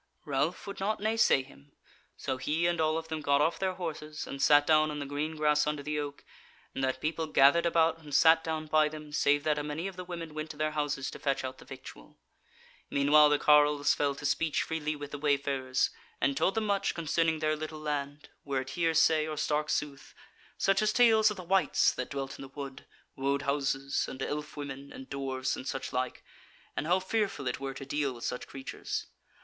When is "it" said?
18.61-18.71, 27.47-27.59